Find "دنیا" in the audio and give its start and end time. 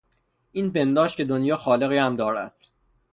1.23-1.55